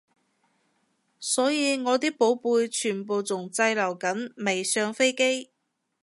[1.19, 5.51] 所以我啲寶貝全部仲滯留緊未上飛機